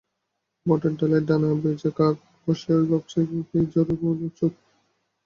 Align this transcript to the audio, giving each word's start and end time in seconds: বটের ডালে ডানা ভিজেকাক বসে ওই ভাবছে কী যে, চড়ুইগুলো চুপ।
বটের 0.65 0.93
ডালে 0.99 1.19
ডানা 1.27 1.49
ভিজেকাক 1.61 2.15
বসে 2.43 2.71
ওই 2.77 2.85
ভাবছে 2.91 3.19
কী 3.29 3.39
যে, 3.51 3.59
চড়ুইগুলো 3.73 4.27
চুপ। 4.37 4.53